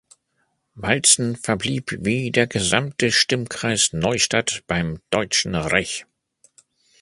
[0.73, 6.07] Walzen verblieb wie der gesamte Stimmkreis Neustadt beim Deutschen Reich.